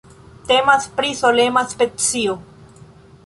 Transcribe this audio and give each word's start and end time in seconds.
Temas 0.51 0.87
pri 1.01 1.11
solema 1.19 1.63
specio. 1.73 2.39